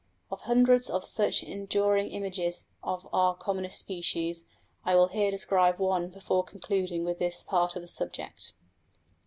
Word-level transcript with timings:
Of 0.31 0.41
hundreds 0.41 0.89
of 0.89 1.05
such 1.05 1.43
enduring 1.43 2.07
images 2.09 2.65
of 2.81 3.07
our 3.13 3.35
commonest 3.35 3.77
species 3.77 4.45
I 4.83 4.95
will 4.95 5.09
here 5.09 5.29
describe 5.29 5.77
one 5.77 6.09
before 6.09 6.43
concluding 6.43 7.03
with 7.03 7.19
this 7.19 7.43
part 7.43 7.75
of 7.75 7.83
the 7.83 7.87
subject. 7.87 8.55